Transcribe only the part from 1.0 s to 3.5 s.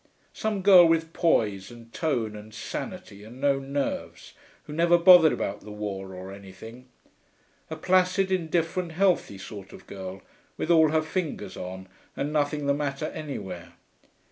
poise, and tone, and sanity, and